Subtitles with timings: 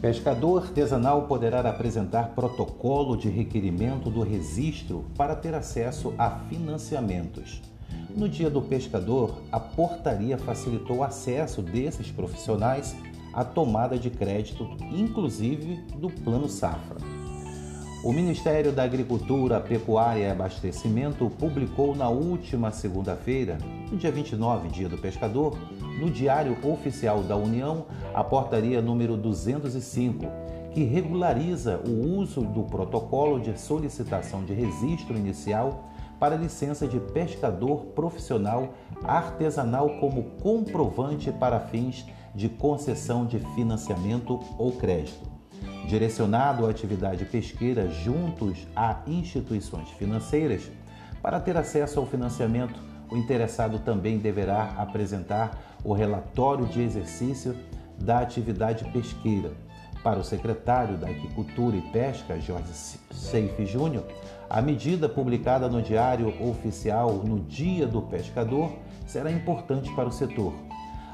[0.00, 7.60] Pescador artesanal poderá apresentar protocolo de requerimento do registro para ter acesso a financiamentos.
[8.14, 12.94] No Dia do Pescador, a portaria facilitou o acesso desses profissionais
[13.32, 17.17] à tomada de crédito, inclusive do Plano Safra.
[18.04, 23.58] O Ministério da Agricultura, Pecuária e Abastecimento publicou na última segunda-feira,
[23.90, 25.58] no dia 29, Dia do Pescador,
[25.98, 30.26] no Diário Oficial da União, a portaria número 205,
[30.72, 35.90] que regulariza o uso do protocolo de solicitação de registro inicial
[36.20, 44.70] para licença de pescador profissional artesanal como comprovante para fins de concessão de financiamento ou
[44.70, 45.37] crédito
[45.88, 50.70] direcionado à atividade pesqueira juntos a instituições financeiras.
[51.22, 52.78] Para ter acesso ao financiamento,
[53.10, 57.56] o interessado também deverá apresentar o relatório de exercício
[57.98, 59.50] da atividade pesqueira.
[60.04, 62.72] Para o secretário da Agricultura e Pesca, Jorge
[63.10, 64.04] Seife Júnior,
[64.48, 68.72] a medida publicada no Diário Oficial no Dia do Pescador
[69.06, 70.52] será importante para o setor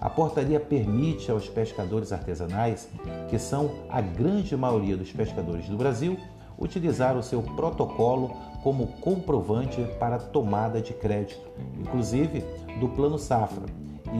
[0.00, 2.88] a portaria permite aos pescadores artesanais,
[3.28, 6.16] que são a grande maioria dos pescadores do Brasil,
[6.58, 12.44] utilizar o seu protocolo como comprovante para tomada de crédito, inclusive
[12.80, 13.66] do Plano Safra.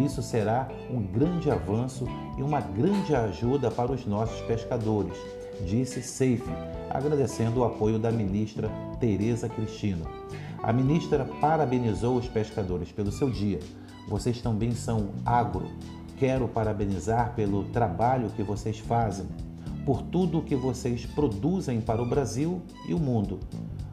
[0.05, 2.07] Isso será um grande avanço
[2.37, 5.17] e uma grande ajuda para os nossos pescadores,
[5.65, 6.51] disse Seife,
[6.91, 10.05] agradecendo o apoio da ministra Tereza Cristina.
[10.63, 13.61] A ministra parabenizou os pescadores pelo seu dia
[14.09, 15.69] vocês também são agro.
[16.19, 19.27] Quero parabenizar pelo trabalho que vocês fazem,
[19.85, 23.39] por tudo que vocês produzem para o Brasil e o mundo.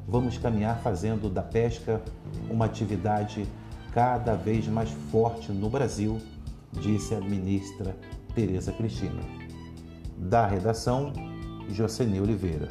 [0.08, 2.02] Vamos caminhar fazendo da pesca
[2.50, 3.46] uma atividade
[3.92, 6.18] cada vez mais forte no Brasil,
[6.72, 7.96] disse a ministra
[8.34, 9.22] Tereza Cristina.
[10.18, 11.12] Da redação,
[11.70, 12.70] Jocenê Oliveira.